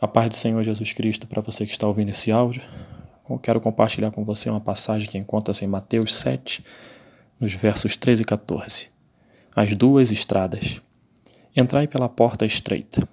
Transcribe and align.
A 0.00 0.08
paz 0.08 0.30
do 0.30 0.36
Senhor 0.36 0.62
Jesus 0.62 0.94
Cristo 0.94 1.26
para 1.26 1.42
você 1.42 1.66
que 1.66 1.72
está 1.72 1.86
ouvindo 1.86 2.08
esse 2.08 2.32
áudio. 2.32 2.62
Quero 3.42 3.60
compartilhar 3.60 4.10
com 4.10 4.24
você 4.24 4.48
uma 4.48 4.60
passagem 4.60 5.06
que 5.06 5.18
encontra-se 5.18 5.62
em 5.62 5.68
Mateus 5.68 6.16
7, 6.16 6.64
nos 7.38 7.52
versos 7.52 7.96
13 7.96 8.22
e 8.22 8.24
14. 8.24 8.88
As 9.54 9.74
duas 9.74 10.10
estradas. 10.10 10.80
Entrai 11.54 11.86
pela 11.86 12.08
porta 12.08 12.46
estreita. 12.46 13.06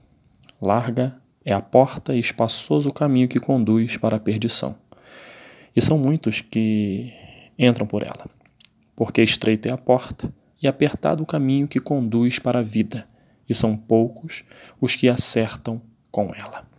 Larga 0.61 1.17
é 1.43 1.51
a 1.51 1.59
porta 1.61 2.15
e 2.15 2.19
espaçoso 2.21 2.87
o 2.87 2.93
caminho 2.93 3.27
que 3.27 3.39
conduz 3.39 3.97
para 3.97 4.15
a 4.15 4.19
perdição. 4.19 4.73
E 5.75 5.81
são 5.81 5.97
muitos 5.97 6.39
que 6.39 7.13
entram 7.59 7.85
por 7.85 8.01
ela, 8.01 8.29
porque 8.95 9.21
estreita 9.21 9.67
é 9.67 9.73
a 9.73 9.77
porta 9.77 10.33
e 10.63 10.69
apertado 10.69 11.21
o 11.21 11.27
caminho 11.27 11.67
que 11.67 11.81
conduz 11.81 12.39
para 12.39 12.59
a 12.59 12.63
vida, 12.63 13.05
e 13.47 13.53
são 13.53 13.75
poucos 13.75 14.45
os 14.79 14.95
que 14.95 15.09
acertam 15.09 15.81
com 16.09 16.31
ela. 16.33 16.76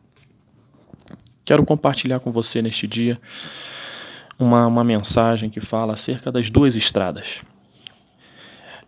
Quero 1.48 1.64
compartilhar 1.64 2.20
com 2.20 2.30
você 2.30 2.61
neste 2.61 2.86
dia 2.86 3.18
uma, 4.39 4.66
uma 4.66 4.84
mensagem 4.84 5.48
que 5.48 5.62
fala 5.62 5.94
acerca 5.94 6.30
das 6.30 6.50
duas 6.50 6.76
estradas. 6.76 7.39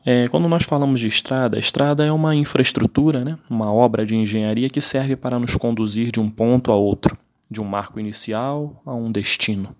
É, 0.05 0.29
quando 0.29 0.47
nós 0.47 0.65
falamos 0.65 1.01
de 1.01 1.09
estrada, 1.09 1.57
a 1.57 1.59
estrada 1.59 2.05
é 2.05 2.13
uma 2.13 2.35
infraestrutura, 2.35 3.25
né? 3.25 3.39
uma 3.49 3.73
obra 3.73 4.05
de 4.05 4.15
engenharia 4.15 4.69
que 4.69 4.83
serve 4.83 5.17
para 5.17 5.39
nos 5.39 5.57
conduzir 5.57 6.13
de 6.13 6.21
um 6.21 6.29
ponto 6.29 6.71
a 6.71 6.75
outro, 6.77 7.17
de 7.51 7.63
um 7.63 7.65
marco 7.65 7.99
inicial 7.99 8.83
a 8.85 8.95
um 8.95 9.11
destino. 9.11 9.75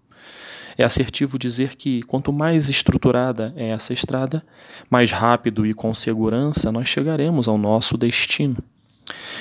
É 0.79 0.83
assertivo 0.83 1.39
dizer 1.39 1.77
que 1.77 2.03
quanto 2.05 2.33
mais 2.33 2.71
estruturada 2.71 3.53
é 3.59 3.69
essa 3.69 3.93
estrada, 3.93 4.43
mais 4.89 5.13
rápido 5.13 5.67
e 5.67 5.75
com 5.75 5.93
segurança 5.93 6.73
nós 6.73 6.89
chegaremos 6.89 7.47
ao 7.47 7.59
nosso 7.59 7.99
destino. 7.99 8.57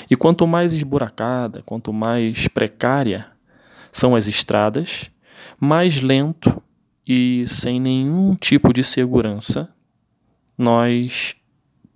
E 0.09 0.15
quanto 0.15 0.45
mais 0.47 0.73
esburacada, 0.73 1.61
quanto 1.65 1.93
mais 1.93 2.47
precária 2.47 3.27
são 3.91 4.15
as 4.15 4.27
estradas, 4.27 5.09
mais 5.59 6.01
lento 6.01 6.61
e 7.07 7.43
sem 7.47 7.79
nenhum 7.79 8.35
tipo 8.35 8.71
de 8.71 8.83
segurança 8.83 9.69
nós 10.57 11.35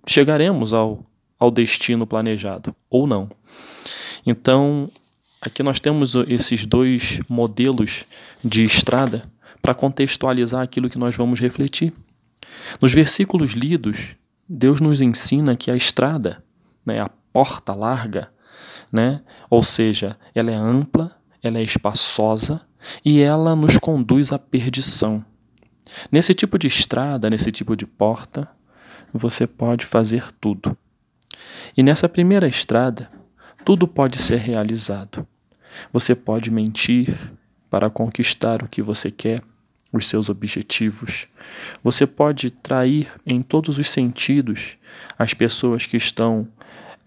chegaremos 0.06 0.72
ao, 0.72 1.04
ao 1.38 1.50
destino 1.50 2.06
planejado, 2.06 2.74
ou 2.88 3.06
não. 3.06 3.30
Então, 4.26 4.88
aqui 5.40 5.62
nós 5.62 5.78
temos 5.78 6.14
esses 6.28 6.64
dois 6.64 7.20
modelos 7.28 8.06
de 8.42 8.64
estrada 8.64 9.22
para 9.60 9.74
contextualizar 9.74 10.62
aquilo 10.62 10.88
que 10.88 10.98
nós 10.98 11.14
vamos 11.14 11.40
refletir. 11.40 11.92
Nos 12.80 12.92
versículos 12.92 13.52
lidos, 13.52 14.16
Deus 14.48 14.80
nos 14.80 15.00
ensina 15.00 15.56
que 15.56 15.70
a 15.70 15.76
estrada, 15.76 16.42
né, 16.84 17.00
a 17.00 17.10
porta 17.34 17.74
larga, 17.74 18.30
né? 18.92 19.20
Ou 19.50 19.64
seja, 19.64 20.16
ela 20.32 20.52
é 20.52 20.54
ampla, 20.54 21.16
ela 21.42 21.58
é 21.58 21.64
espaçosa 21.64 22.60
e 23.04 23.20
ela 23.20 23.56
nos 23.56 23.76
conduz 23.76 24.32
à 24.32 24.38
perdição. 24.38 25.24
Nesse 26.12 26.32
tipo 26.32 26.56
de 26.56 26.68
estrada, 26.68 27.28
nesse 27.28 27.50
tipo 27.50 27.76
de 27.76 27.86
porta, 27.86 28.48
você 29.12 29.48
pode 29.48 29.84
fazer 29.84 30.30
tudo. 30.40 30.78
E 31.76 31.82
nessa 31.82 32.08
primeira 32.08 32.46
estrada, 32.46 33.10
tudo 33.64 33.88
pode 33.88 34.18
ser 34.22 34.38
realizado. 34.38 35.26
Você 35.92 36.14
pode 36.14 36.52
mentir 36.52 37.16
para 37.68 37.90
conquistar 37.90 38.62
o 38.62 38.68
que 38.68 38.80
você 38.80 39.10
quer, 39.10 39.42
os 39.92 40.08
seus 40.08 40.28
objetivos. 40.28 41.26
Você 41.82 42.06
pode 42.06 42.50
trair 42.50 43.10
em 43.26 43.42
todos 43.42 43.76
os 43.76 43.90
sentidos 43.90 44.78
as 45.18 45.34
pessoas 45.34 45.84
que 45.84 45.96
estão 45.96 46.48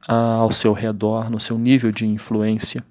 ao 0.07 0.51
seu 0.51 0.71
redor, 0.73 1.29
no 1.29 1.39
seu 1.39 1.57
nível 1.57 1.91
de 1.91 2.05
influência. 2.05 2.83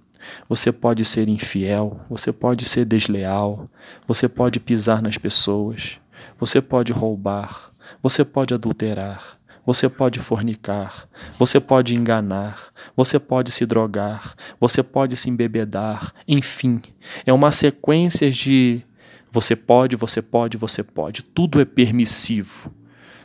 Você 0.49 0.73
pode 0.73 1.05
ser 1.05 1.29
infiel, 1.29 2.01
você 2.11 2.33
pode 2.33 2.65
ser 2.65 2.85
desleal, 2.85 3.67
você 4.07 4.29
pode 4.29 4.61
pisar 4.61 5.01
nas 5.01 5.17
pessoas, 5.17 5.99
você 6.37 6.61
pode 6.61 6.93
roubar, 6.93 7.71
você 8.03 8.25
pode 8.25 8.53
adulterar, 8.53 9.39
você 9.65 9.89
pode 9.89 10.19
fornicar, 10.21 11.09
você 11.39 11.59
pode 11.59 11.95
enganar, 11.95 12.71
você 12.97 13.19
pode 13.19 13.51
se 13.51 13.65
drogar, 13.65 14.35
você 14.61 14.83
pode 14.83 15.17
se 15.17 15.31
embebedar, 15.31 16.13
enfim, 16.27 16.81
é 17.25 17.33
uma 17.33 17.51
sequência 17.51 18.31
de 18.31 18.85
você 19.31 19.57
pode, 19.57 19.97
você 19.97 20.23
pode, 20.23 20.57
você 20.57 20.83
pode, 20.83 21.23
tudo 21.23 21.61
é 21.61 21.65
permissivo, 21.65 22.73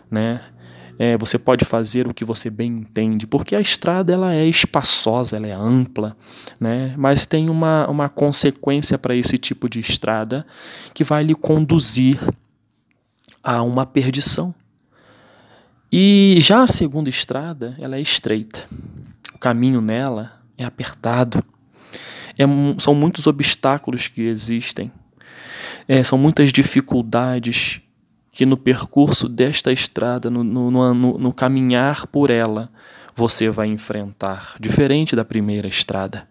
né? 0.09 0.41
É, 1.03 1.17
você 1.17 1.39
pode 1.39 1.65
fazer 1.65 2.07
o 2.07 2.13
que 2.13 2.23
você 2.23 2.47
bem 2.47 2.71
entende, 2.73 3.25
porque 3.25 3.55
a 3.55 3.59
estrada 3.59 4.13
ela 4.13 4.35
é 4.35 4.45
espaçosa, 4.45 5.35
ela 5.35 5.47
é 5.47 5.51
ampla, 5.51 6.15
né? 6.59 6.93
mas 6.95 7.25
tem 7.25 7.49
uma, 7.49 7.89
uma 7.89 8.07
consequência 8.07 8.99
para 8.99 9.15
esse 9.15 9.39
tipo 9.39 9.67
de 9.67 9.79
estrada 9.79 10.45
que 10.93 11.03
vai 11.03 11.23
lhe 11.23 11.33
conduzir 11.33 12.19
a 13.43 13.63
uma 13.63 13.83
perdição. 13.83 14.53
E 15.91 16.37
já 16.39 16.61
a 16.61 16.67
segunda 16.67 17.09
estrada, 17.09 17.75
ela 17.79 17.95
é 17.95 17.99
estreita. 17.99 18.63
O 19.33 19.39
caminho 19.39 19.81
nela 19.81 20.39
é 20.55 20.63
apertado. 20.63 21.43
É, 22.37 22.43
são 22.77 22.93
muitos 22.93 23.25
obstáculos 23.25 24.07
que 24.07 24.21
existem. 24.21 24.91
É, 25.87 26.03
são 26.03 26.19
muitas 26.19 26.51
dificuldades 26.51 27.81
que 28.31 28.45
no 28.45 28.55
percurso 28.57 29.27
desta 29.27 29.71
estrada, 29.71 30.29
no, 30.29 30.43
no, 30.43 30.71
no, 30.71 31.17
no 31.17 31.33
caminhar 31.33 32.07
por 32.07 32.29
ela, 32.29 32.71
você 33.15 33.49
vai 33.49 33.67
enfrentar, 33.67 34.55
diferente 34.59 35.15
da 35.15 35.25
primeira 35.25 35.67
estrada. 35.67 36.27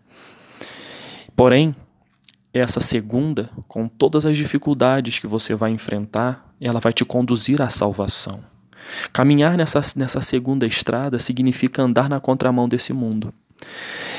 Porém, 1.36 1.74
essa 2.52 2.80
segunda, 2.80 3.50
com 3.68 3.86
todas 3.86 4.26
as 4.26 4.36
dificuldades 4.36 5.18
que 5.18 5.26
você 5.26 5.54
vai 5.54 5.70
enfrentar, 5.70 6.54
ela 6.60 6.80
vai 6.80 6.92
te 6.92 7.04
conduzir 7.04 7.62
à 7.62 7.68
salvação. 7.68 8.40
Caminhar 9.12 9.56
nessa, 9.56 9.80
nessa 9.96 10.20
segunda 10.20 10.66
estrada 10.66 11.18
significa 11.18 11.82
andar 11.82 12.08
na 12.08 12.18
contramão 12.18 12.68
desse 12.68 12.92
mundo. 12.92 13.32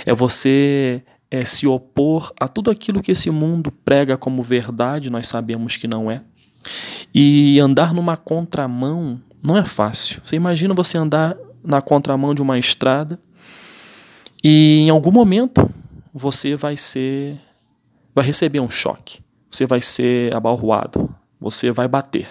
É 0.06 0.14
você 0.14 1.04
é, 1.30 1.44
se 1.44 1.68
opor 1.68 2.32
a 2.40 2.48
tudo 2.48 2.70
aquilo 2.72 3.02
que 3.02 3.12
esse 3.12 3.30
mundo 3.30 3.72
prega 3.72 4.18
como 4.18 4.44
verdade, 4.44 5.10
nós 5.10 5.28
sabemos 5.28 5.78
que 5.78 5.88
não 5.88 6.10
é. 6.10 6.24
E 7.14 7.60
andar 7.60 7.94
numa 7.94 8.16
contramão 8.16 9.22
não 9.44 9.58
é 9.58 9.64
fácil. 9.64 10.22
Você 10.24 10.36
imagina 10.36 10.74
você 10.74 10.98
andar 10.98 11.36
na 11.64 11.82
contramão 11.82 12.34
de 12.34 12.42
uma 12.42 12.58
estrada 12.58 13.20
e 14.44 14.80
em 14.80 14.90
algum 14.90 15.12
momento 15.12 15.70
você 16.14 16.56
vai 16.56 16.78
ser 16.78 17.38
vai 18.14 18.26
receber 18.26 18.60
um 18.60 18.70
choque. 18.70 19.20
Você 19.50 19.66
vai 19.66 19.82
ser 19.82 20.34
abalroado, 20.36 21.14
você 21.40 21.72
vai 21.72 21.88
bater. 21.88 22.28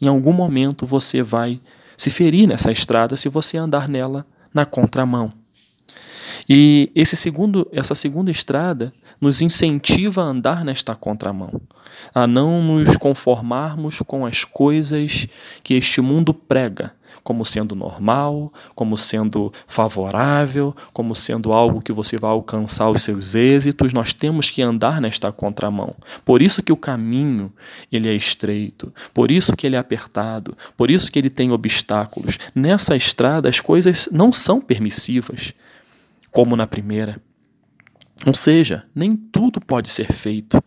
Em 0.00 0.08
algum 0.08 0.32
momento 0.32 0.84
você 0.84 1.22
vai 1.22 1.60
se 1.96 2.10
ferir 2.10 2.46
nessa 2.46 2.70
estrada 2.70 3.16
se 3.16 3.28
você 3.28 3.56
andar 3.56 3.88
nela 3.88 4.26
na 4.52 4.64
contramão. 4.64 5.32
E 6.48 6.90
esse 6.94 7.16
segundo, 7.16 7.68
essa 7.72 7.94
segunda 7.94 8.30
estrada 8.30 8.92
nos 9.20 9.40
incentiva 9.40 10.22
a 10.22 10.26
andar 10.26 10.64
nesta 10.64 10.94
contramão, 10.94 11.60
a 12.14 12.26
não 12.26 12.62
nos 12.62 12.96
conformarmos 12.96 14.00
com 14.06 14.26
as 14.26 14.44
coisas 14.44 15.26
que 15.62 15.74
este 15.74 16.00
mundo 16.00 16.34
prega, 16.34 16.92
como 17.22 17.44
sendo 17.44 17.74
normal, 17.74 18.52
como 18.74 18.96
sendo 18.96 19.52
favorável, 19.66 20.74
como 20.92 21.16
sendo 21.16 21.52
algo 21.52 21.80
que 21.80 21.92
você 21.92 22.16
vai 22.16 22.30
alcançar 22.30 22.88
os 22.88 23.02
seus 23.02 23.34
êxitos. 23.34 23.92
Nós 23.92 24.12
temos 24.12 24.48
que 24.48 24.62
andar 24.62 25.00
nesta 25.00 25.32
contramão. 25.32 25.96
Por 26.24 26.40
isso 26.40 26.62
que 26.62 26.72
o 26.72 26.76
caminho 26.76 27.52
ele 27.90 28.08
é 28.08 28.14
estreito, 28.14 28.92
por 29.12 29.30
isso 29.30 29.56
que 29.56 29.66
ele 29.66 29.74
é 29.76 29.78
apertado, 29.78 30.56
por 30.76 30.90
isso 30.90 31.10
que 31.10 31.18
ele 31.18 31.30
tem 31.30 31.50
obstáculos. 31.50 32.38
Nessa 32.54 32.94
estrada 32.94 33.48
as 33.48 33.60
coisas 33.60 34.08
não 34.12 34.32
são 34.32 34.60
permissivas 34.60 35.52
como 36.36 36.54
na 36.54 36.66
primeira. 36.66 37.18
Ou 38.26 38.34
seja, 38.34 38.84
nem 38.94 39.16
tudo 39.16 39.58
pode 39.58 39.88
ser 39.90 40.12
feito. 40.12 40.62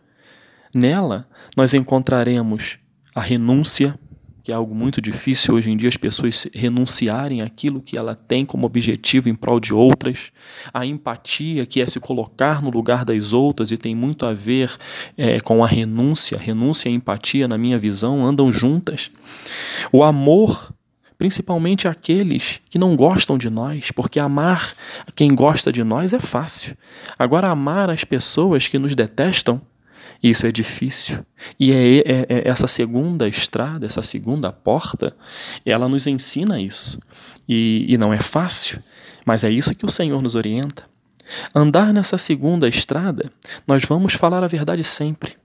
Nela, 0.74 1.28
nós 1.56 1.74
encontraremos 1.74 2.80
a 3.14 3.20
renúncia, 3.20 3.96
que 4.42 4.50
é 4.50 4.54
algo 4.56 4.74
muito 4.74 5.00
difícil 5.00 5.54
hoje 5.54 5.70
em 5.70 5.76
dia 5.76 5.88
as 5.88 5.96
pessoas 5.96 6.48
renunciarem 6.52 7.42
aquilo 7.42 7.80
que 7.80 7.96
ela 7.96 8.16
tem 8.16 8.44
como 8.44 8.66
objetivo 8.66 9.28
em 9.28 9.34
prol 9.36 9.60
de 9.60 9.72
outras, 9.72 10.32
a 10.74 10.84
empatia, 10.84 11.64
que 11.64 11.80
é 11.80 11.86
se 11.86 12.00
colocar 12.00 12.60
no 12.60 12.70
lugar 12.70 13.04
das 13.04 13.32
outras 13.32 13.70
e 13.70 13.76
tem 13.76 13.94
muito 13.94 14.26
a 14.26 14.34
ver 14.34 14.76
é, 15.16 15.38
com 15.38 15.62
a 15.62 15.68
renúncia. 15.68 16.36
Renúncia 16.36 16.88
e 16.88 16.94
empatia, 16.94 17.46
na 17.46 17.56
minha 17.56 17.78
visão, 17.78 18.26
andam 18.26 18.50
juntas. 18.50 19.08
O 19.92 20.02
amor 20.02 20.74
principalmente 21.20 21.86
aqueles 21.86 22.62
que 22.70 22.78
não 22.78 22.96
gostam 22.96 23.36
de 23.36 23.50
nós, 23.50 23.90
porque 23.90 24.18
amar 24.18 24.74
quem 25.14 25.34
gosta 25.34 25.70
de 25.70 25.84
nós 25.84 26.14
é 26.14 26.18
fácil. 26.18 26.74
Agora, 27.18 27.50
amar 27.50 27.90
as 27.90 28.04
pessoas 28.04 28.66
que 28.66 28.78
nos 28.78 28.94
detestam, 28.94 29.60
isso 30.22 30.46
é 30.46 30.50
difícil. 30.50 31.22
E 31.58 31.72
é, 31.72 31.98
é, 31.98 32.26
é 32.26 32.48
essa 32.48 32.66
segunda 32.66 33.28
estrada, 33.28 33.84
essa 33.84 34.02
segunda 34.02 34.50
porta, 34.50 35.14
ela 35.62 35.90
nos 35.90 36.06
ensina 36.06 36.58
isso. 36.58 36.98
E, 37.46 37.84
e 37.86 37.98
não 37.98 38.14
é 38.14 38.18
fácil, 38.18 38.82
mas 39.26 39.44
é 39.44 39.50
isso 39.50 39.74
que 39.74 39.84
o 39.84 39.90
Senhor 39.90 40.22
nos 40.22 40.34
orienta. 40.34 40.84
Andar 41.54 41.92
nessa 41.92 42.16
segunda 42.16 42.66
estrada, 42.66 43.30
nós 43.66 43.84
vamos 43.84 44.14
falar 44.14 44.42
a 44.42 44.48
verdade 44.48 44.82
sempre. 44.82 45.36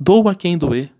Doa 0.00 0.34
quem 0.34 0.56
doer. 0.56 0.90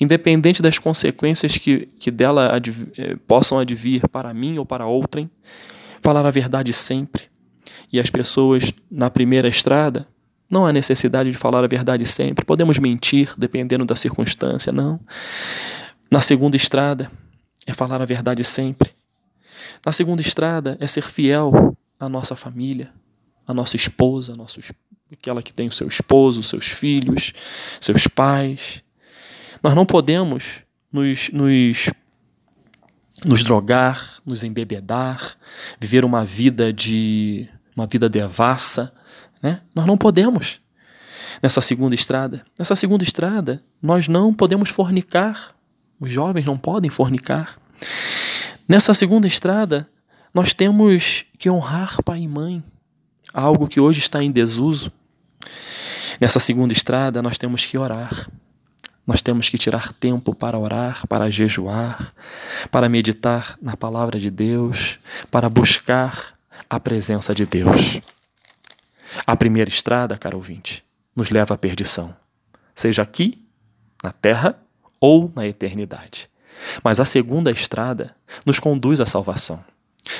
Independente 0.00 0.62
das 0.62 0.78
consequências 0.78 1.58
que, 1.58 1.88
que 1.98 2.10
dela 2.10 2.54
adv 2.54 2.88
eh, 2.96 3.16
possam 3.26 3.58
advir 3.58 4.08
para 4.08 4.32
mim 4.34 4.58
ou 4.58 4.66
para 4.66 4.86
outrem, 4.86 5.30
falar 6.00 6.24
a 6.26 6.30
verdade 6.30 6.72
sempre. 6.72 7.24
E 7.92 8.00
as 8.00 8.10
pessoas 8.10 8.72
na 8.90 9.08
primeira 9.10 9.48
estrada, 9.48 10.06
não 10.50 10.66
há 10.66 10.72
necessidade 10.72 11.30
de 11.30 11.36
falar 11.36 11.64
a 11.64 11.66
verdade 11.66 12.06
sempre. 12.06 12.44
Podemos 12.44 12.78
mentir 12.78 13.34
dependendo 13.36 13.84
da 13.84 13.96
circunstância, 13.96 14.72
não. 14.72 15.00
Na 16.10 16.20
segunda 16.20 16.56
estrada, 16.56 17.10
é 17.66 17.72
falar 17.72 18.00
a 18.00 18.04
verdade 18.04 18.44
sempre. 18.44 18.90
Na 19.84 19.92
segunda 19.92 20.22
estrada, 20.22 20.76
é 20.80 20.86
ser 20.86 21.02
fiel 21.02 21.76
à 21.98 22.08
nossa 22.08 22.36
família, 22.36 22.92
à 23.46 23.52
nossa 23.52 23.76
esposa, 23.76 24.34
nosso, 24.36 24.60
aquela 25.12 25.42
que 25.42 25.52
tem 25.52 25.68
o 25.68 25.72
seu 25.72 25.88
esposo, 25.88 26.42
seus 26.42 26.68
filhos, 26.68 27.32
seus 27.80 28.06
pais. 28.06 28.82
Nós 29.64 29.74
não 29.74 29.86
podemos 29.86 30.60
nos, 30.92 31.30
nos, 31.30 31.90
nos 33.24 33.42
drogar, 33.42 34.18
nos 34.26 34.44
embebedar, 34.44 35.38
viver 35.80 36.04
uma 36.04 36.22
vida 36.22 36.70
de 36.70 37.48
uma 37.74 37.86
vida 37.86 38.06
devassa, 38.06 38.92
né? 39.42 39.62
Nós 39.74 39.86
não 39.86 39.96
podemos 39.96 40.60
nessa 41.42 41.62
segunda 41.62 41.94
estrada. 41.94 42.44
Nessa 42.58 42.76
segunda 42.76 43.04
estrada, 43.04 43.64
nós 43.80 44.06
não 44.06 44.34
podemos 44.34 44.68
fornicar. 44.68 45.54
Os 45.98 46.12
jovens 46.12 46.44
não 46.44 46.58
podem 46.58 46.90
fornicar. 46.90 47.58
Nessa 48.68 48.92
segunda 48.92 49.26
estrada, 49.26 49.88
nós 50.34 50.52
temos 50.52 51.24
que 51.38 51.48
honrar 51.48 52.02
pai 52.02 52.20
e 52.20 52.28
mãe, 52.28 52.62
algo 53.32 53.66
que 53.66 53.80
hoje 53.80 54.00
está 54.00 54.22
em 54.22 54.30
desuso. 54.30 54.92
Nessa 56.20 56.38
segunda 56.38 56.74
estrada, 56.74 57.22
nós 57.22 57.38
temos 57.38 57.64
que 57.64 57.78
orar. 57.78 58.28
Nós 59.06 59.20
temos 59.20 59.48
que 59.48 59.58
tirar 59.58 59.92
tempo 59.92 60.34
para 60.34 60.58
orar, 60.58 61.06
para 61.06 61.30
jejuar, 61.30 62.12
para 62.70 62.88
meditar 62.88 63.56
na 63.60 63.76
palavra 63.76 64.18
de 64.18 64.30
Deus, 64.30 64.98
para 65.30 65.48
buscar 65.48 66.32
a 66.70 66.80
presença 66.80 67.34
de 67.34 67.44
Deus. 67.44 68.00
A 69.26 69.36
primeira 69.36 69.68
estrada, 69.68 70.16
caro 70.16 70.36
ouvinte, 70.36 70.82
nos 71.14 71.30
leva 71.30 71.54
à 71.54 71.58
perdição, 71.58 72.16
seja 72.74 73.02
aqui, 73.02 73.44
na 74.02 74.10
terra 74.10 74.58
ou 74.98 75.30
na 75.36 75.46
eternidade. 75.46 76.30
Mas 76.82 76.98
a 76.98 77.04
segunda 77.04 77.50
estrada 77.50 78.16
nos 78.46 78.58
conduz 78.58 79.00
à 79.00 79.06
salvação. 79.06 79.62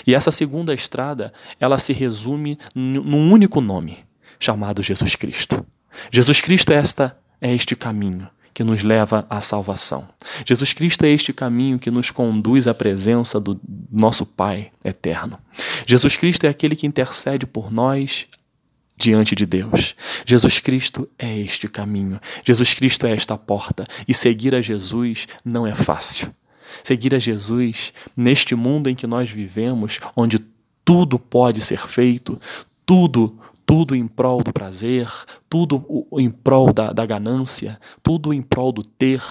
E 0.06 0.14
essa 0.14 0.30
segunda 0.30 0.74
estrada, 0.74 1.32
ela 1.58 1.78
se 1.78 1.92
resume 1.92 2.58
num 2.74 3.32
único 3.32 3.60
nome, 3.60 4.04
chamado 4.38 4.82
Jesus 4.82 5.14
Cristo. 5.16 5.66
Jesus 6.10 6.40
Cristo 6.40 6.72
é 6.72 6.76
esta 6.76 7.16
é 7.40 7.52
este 7.52 7.76
caminho 7.76 8.28
que 8.54 8.62
nos 8.62 8.84
leva 8.84 9.26
à 9.28 9.40
salvação. 9.40 10.08
Jesus 10.46 10.72
Cristo 10.72 11.04
é 11.04 11.10
este 11.10 11.32
caminho 11.32 11.78
que 11.78 11.90
nos 11.90 12.12
conduz 12.12 12.68
à 12.68 12.72
presença 12.72 13.40
do 13.40 13.60
nosso 13.90 14.24
Pai 14.24 14.70
eterno. 14.84 15.38
Jesus 15.86 16.16
Cristo 16.16 16.44
é 16.44 16.48
aquele 16.48 16.76
que 16.76 16.86
intercede 16.86 17.44
por 17.44 17.72
nós 17.72 18.26
diante 18.96 19.34
de 19.34 19.44
Deus. 19.44 19.96
Jesus 20.24 20.60
Cristo 20.60 21.08
é 21.18 21.36
este 21.38 21.66
caminho. 21.66 22.20
Jesus 22.44 22.72
Cristo 22.72 23.06
é 23.06 23.12
esta 23.12 23.36
porta. 23.36 23.86
E 24.06 24.14
seguir 24.14 24.54
a 24.54 24.60
Jesus 24.60 25.26
não 25.44 25.66
é 25.66 25.74
fácil. 25.74 26.32
Seguir 26.82 27.14
a 27.14 27.18
Jesus 27.18 27.92
neste 28.16 28.54
mundo 28.54 28.88
em 28.88 28.94
que 28.94 29.06
nós 29.06 29.30
vivemos, 29.30 29.98
onde 30.16 30.38
tudo 30.84 31.18
pode 31.18 31.60
ser 31.60 31.80
feito, 31.80 32.40
tudo, 32.86 33.38
tudo 33.66 33.94
em 33.94 34.06
prol 34.06 34.42
do 34.42 34.52
prazer, 34.52 35.08
tudo 35.48 36.06
em 36.18 36.30
prol 36.30 36.72
da, 36.72 36.92
da 36.92 37.06
ganância, 37.06 37.78
tudo 38.02 38.32
em 38.32 38.42
prol 38.42 38.72
do 38.72 38.82
ter, 38.82 39.22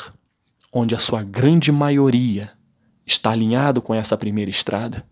onde 0.71 0.95
a 0.95 0.99
sua 0.99 1.23
grande 1.23 1.71
maioria 1.71 2.51
está 3.05 3.31
alinhado 3.31 3.81
com 3.81 3.93
essa 3.93 4.17
primeira 4.17 4.49
estrada. 4.49 5.05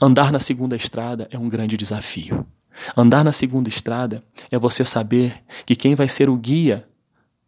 Andar 0.00 0.32
na 0.32 0.40
segunda 0.40 0.76
estrada 0.76 1.28
é 1.30 1.38
um 1.38 1.48
grande 1.48 1.76
desafio. 1.76 2.46
Andar 2.96 3.24
na 3.24 3.32
segunda 3.32 3.68
estrada 3.68 4.22
é 4.50 4.58
você 4.58 4.84
saber 4.84 5.42
que 5.66 5.76
quem 5.76 5.94
vai 5.94 6.08
ser 6.08 6.28
o 6.28 6.36
guia 6.36 6.86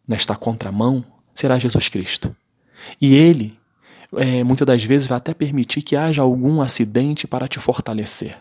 nesta 0.07 0.35
contramão 0.35 1.03
será 1.33 1.57
Jesus 1.57 1.87
Cristo. 1.87 2.35
E 2.99 3.15
Ele 3.15 3.57
é, 4.17 4.43
muitas 4.43 4.65
das 4.65 4.83
vezes 4.83 5.07
vai 5.07 5.17
até 5.17 5.33
permitir 5.33 5.81
que 5.81 5.95
haja 5.95 6.21
algum 6.21 6.61
acidente 6.61 7.27
para 7.27 7.47
te 7.47 7.59
fortalecer. 7.59 8.37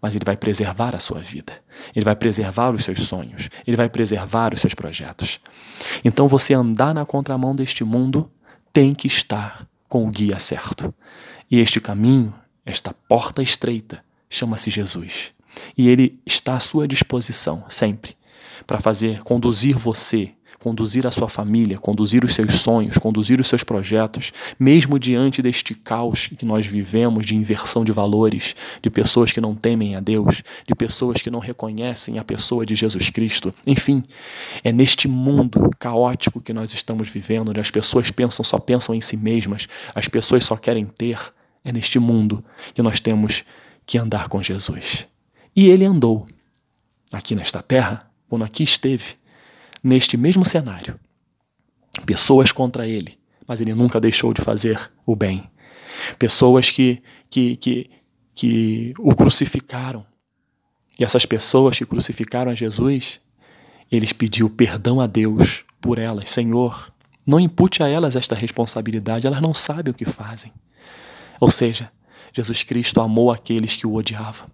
Mas 0.00 0.14
ele 0.14 0.24
vai 0.24 0.36
preservar 0.36 0.94
a 0.94 1.00
sua 1.00 1.20
vida. 1.20 1.52
Ele 1.94 2.04
vai 2.04 2.14
preservar 2.14 2.74
os 2.74 2.84
seus 2.84 3.02
sonhos. 3.06 3.48
Ele 3.66 3.76
vai 3.76 3.88
preservar 3.88 4.54
os 4.54 4.60
seus 4.60 4.74
projetos. 4.74 5.40
Então 6.04 6.28
você 6.28 6.54
andar 6.54 6.94
na 6.94 7.04
contramão 7.04 7.54
deste 7.54 7.84
mundo 7.84 8.30
tem 8.72 8.94
que 8.94 9.06
estar 9.06 9.66
com 9.88 10.06
o 10.06 10.10
guia 10.10 10.38
certo. 10.38 10.94
E 11.50 11.58
este 11.58 11.80
caminho, 11.80 12.34
esta 12.64 12.92
porta 13.08 13.42
estreita, 13.42 14.02
chama-se 14.28 14.70
Jesus. 14.70 15.30
E 15.76 15.88
ele 15.88 16.20
está 16.26 16.54
à 16.54 16.60
sua 16.60 16.86
disposição 16.86 17.64
sempre 17.68 18.16
para 18.66 18.80
fazer 18.80 19.22
conduzir 19.22 19.76
você 19.76 20.35
conduzir 20.58 21.06
a 21.06 21.10
sua 21.10 21.28
família, 21.28 21.78
conduzir 21.78 22.24
os 22.24 22.34
seus 22.34 22.60
sonhos, 22.60 22.98
conduzir 22.98 23.40
os 23.40 23.46
seus 23.46 23.62
projetos, 23.62 24.32
mesmo 24.58 24.98
diante 24.98 25.42
deste 25.42 25.74
caos 25.74 26.26
que 26.26 26.44
nós 26.44 26.66
vivemos 26.66 27.26
de 27.26 27.36
inversão 27.36 27.84
de 27.84 27.92
valores, 27.92 28.54
de 28.82 28.90
pessoas 28.90 29.32
que 29.32 29.40
não 29.40 29.54
temem 29.54 29.94
a 29.96 30.00
Deus, 30.00 30.42
de 30.66 30.74
pessoas 30.74 31.22
que 31.22 31.30
não 31.30 31.40
reconhecem 31.40 32.18
a 32.18 32.24
pessoa 32.24 32.64
de 32.64 32.74
Jesus 32.74 33.10
Cristo. 33.10 33.54
Enfim, 33.66 34.02
é 34.64 34.72
neste 34.72 35.08
mundo 35.08 35.70
caótico 35.78 36.40
que 36.40 36.52
nós 36.52 36.72
estamos 36.72 37.08
vivendo, 37.08 37.50
onde 37.50 37.60
as 37.60 37.70
pessoas 37.70 38.10
pensam 38.10 38.44
só 38.44 38.58
pensam 38.58 38.94
em 38.94 39.00
si 39.00 39.16
mesmas, 39.16 39.68
as 39.94 40.08
pessoas 40.08 40.44
só 40.44 40.56
querem 40.56 40.86
ter. 40.86 41.18
É 41.64 41.72
neste 41.72 41.98
mundo 41.98 42.44
que 42.74 42.80
nós 42.80 43.00
temos 43.00 43.42
que 43.84 43.98
andar 43.98 44.28
com 44.28 44.40
Jesus. 44.40 45.08
E 45.54 45.68
ele 45.68 45.84
andou 45.84 46.28
aqui 47.12 47.34
nesta 47.34 47.60
terra, 47.60 48.08
quando 48.28 48.44
aqui 48.44 48.62
esteve, 48.62 49.16
neste 49.86 50.16
mesmo 50.16 50.44
cenário. 50.44 50.98
Pessoas 52.04 52.50
contra 52.50 52.88
ele, 52.88 53.16
mas 53.46 53.60
ele 53.60 53.72
nunca 53.72 54.00
deixou 54.00 54.34
de 54.34 54.42
fazer 54.42 54.90
o 55.06 55.14
bem. 55.14 55.48
Pessoas 56.18 56.70
que, 56.70 57.00
que, 57.30 57.56
que, 57.56 57.90
que 58.34 58.92
o 58.98 59.14
crucificaram. 59.14 60.04
E 60.98 61.04
essas 61.04 61.24
pessoas 61.24 61.78
que 61.78 61.86
crucificaram 61.86 62.50
a 62.50 62.54
Jesus, 62.54 63.20
eles 63.90 64.12
pediu 64.12 64.50
perdão 64.50 65.00
a 65.00 65.06
Deus 65.06 65.64
por 65.80 65.98
elas. 65.98 66.30
Senhor, 66.30 66.92
não 67.24 67.38
impute 67.38 67.82
a 67.82 67.88
elas 67.88 68.16
esta 68.16 68.34
responsabilidade, 68.34 69.26
elas 69.26 69.40
não 69.40 69.54
sabem 69.54 69.92
o 69.92 69.96
que 69.96 70.04
fazem. 70.04 70.52
Ou 71.40 71.50
seja, 71.50 71.92
Jesus 72.32 72.64
Cristo 72.64 73.00
amou 73.00 73.30
aqueles 73.30 73.76
que 73.76 73.86
o 73.86 73.94
odiavam. 73.94 74.50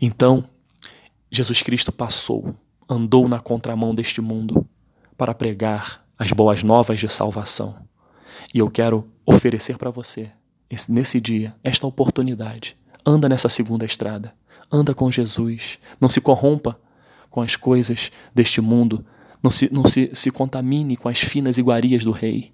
Então, 0.00 0.48
Jesus 1.30 1.62
Cristo 1.62 1.92
passou 1.92 2.56
andou 2.88 3.28
na 3.28 3.40
contramão 3.40 3.94
deste 3.94 4.20
mundo 4.20 4.66
para 5.16 5.34
pregar 5.34 6.04
as 6.18 6.32
boas 6.32 6.62
novas 6.62 7.00
de 7.00 7.08
salvação. 7.08 7.76
E 8.54 8.58
eu 8.58 8.70
quero 8.70 9.10
oferecer 9.24 9.76
para 9.76 9.90
você, 9.90 10.30
nesse 10.88 11.20
dia, 11.20 11.54
esta 11.62 11.86
oportunidade. 11.86 12.76
Anda 13.04 13.28
nessa 13.28 13.48
segunda 13.48 13.84
estrada. 13.84 14.34
Anda 14.70 14.94
com 14.94 15.10
Jesus. 15.10 15.78
Não 16.00 16.08
se 16.08 16.20
corrompa 16.20 16.78
com 17.30 17.40
as 17.40 17.56
coisas 17.56 18.10
deste 18.34 18.60
mundo. 18.60 19.04
Não 19.42 19.50
se, 19.50 19.72
não 19.72 19.84
se, 19.84 20.10
se 20.14 20.30
contamine 20.30 20.96
com 20.96 21.08
as 21.08 21.18
finas 21.18 21.58
iguarias 21.58 22.04
do 22.04 22.10
rei. 22.10 22.52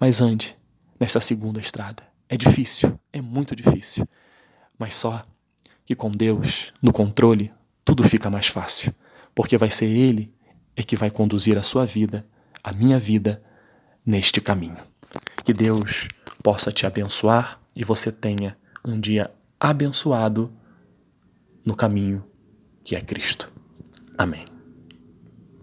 Mas 0.00 0.20
ande 0.20 0.56
nesta 0.98 1.20
segunda 1.20 1.60
estrada. 1.60 2.02
É 2.28 2.36
difícil, 2.36 2.98
é 3.12 3.20
muito 3.20 3.54
difícil. 3.54 4.06
Mas 4.78 4.94
só 4.96 5.22
que 5.84 5.94
com 5.94 6.10
Deus 6.10 6.72
no 6.82 6.92
controle, 6.92 7.52
tudo 7.84 8.02
fica 8.02 8.30
mais 8.30 8.46
fácil 8.46 8.94
porque 9.34 9.56
vai 9.56 9.70
ser 9.70 9.86
Ele 9.86 10.32
é 10.76 10.82
que 10.82 10.96
vai 10.96 11.10
conduzir 11.10 11.56
a 11.58 11.62
sua 11.62 11.84
vida, 11.84 12.26
a 12.62 12.72
minha 12.72 12.98
vida, 12.98 13.42
neste 14.04 14.40
caminho. 14.40 14.76
Que 15.44 15.52
Deus 15.52 16.08
possa 16.42 16.70
te 16.70 16.86
abençoar 16.86 17.60
e 17.74 17.84
você 17.84 18.12
tenha 18.12 18.56
um 18.84 18.98
dia 18.98 19.30
abençoado 19.58 20.52
no 21.64 21.74
caminho 21.74 22.24
que 22.82 22.94
é 22.94 23.00
Cristo. 23.00 23.50
Amém. 24.18 24.53